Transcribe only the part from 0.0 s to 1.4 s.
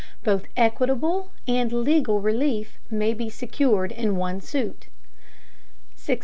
Both equitable